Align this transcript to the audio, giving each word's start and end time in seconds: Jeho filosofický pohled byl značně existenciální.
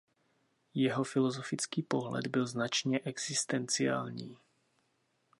Jeho 0.73 1.03
filosofický 1.03 1.81
pohled 1.83 2.27
byl 2.27 2.47
značně 2.47 2.99
existenciální. 2.99 4.37